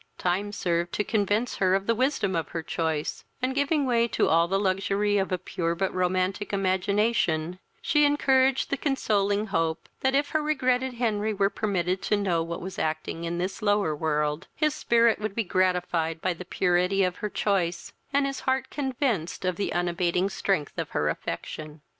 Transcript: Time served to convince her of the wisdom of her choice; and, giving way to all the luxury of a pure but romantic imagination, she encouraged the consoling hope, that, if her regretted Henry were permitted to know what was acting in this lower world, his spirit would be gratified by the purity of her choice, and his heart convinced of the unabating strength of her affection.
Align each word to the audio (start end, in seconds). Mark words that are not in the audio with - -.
Time 0.17 0.51
served 0.51 0.91
to 0.93 1.03
convince 1.03 1.57
her 1.57 1.75
of 1.75 1.85
the 1.85 1.93
wisdom 1.93 2.35
of 2.35 2.47
her 2.47 2.63
choice; 2.63 3.23
and, 3.39 3.53
giving 3.53 3.85
way 3.85 4.07
to 4.07 4.27
all 4.27 4.47
the 4.47 4.59
luxury 4.59 5.19
of 5.19 5.31
a 5.31 5.37
pure 5.37 5.75
but 5.75 5.93
romantic 5.93 6.51
imagination, 6.51 7.59
she 7.83 8.03
encouraged 8.03 8.71
the 8.71 8.77
consoling 8.77 9.45
hope, 9.45 9.87
that, 9.99 10.15
if 10.15 10.29
her 10.29 10.41
regretted 10.41 10.95
Henry 10.95 11.35
were 11.35 11.51
permitted 11.51 12.01
to 12.01 12.17
know 12.17 12.41
what 12.41 12.61
was 12.61 12.79
acting 12.79 13.25
in 13.25 13.37
this 13.37 13.61
lower 13.61 13.95
world, 13.95 14.47
his 14.55 14.73
spirit 14.73 15.19
would 15.19 15.35
be 15.35 15.43
gratified 15.43 16.19
by 16.19 16.33
the 16.33 16.45
purity 16.45 17.03
of 17.03 17.17
her 17.17 17.29
choice, 17.29 17.93
and 18.11 18.25
his 18.25 18.39
heart 18.39 18.71
convinced 18.71 19.45
of 19.45 19.55
the 19.55 19.71
unabating 19.71 20.31
strength 20.31 20.79
of 20.79 20.89
her 20.97 21.09
affection. 21.09 21.81